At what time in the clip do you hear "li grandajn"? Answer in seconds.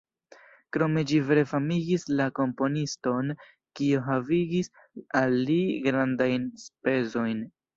5.51-6.41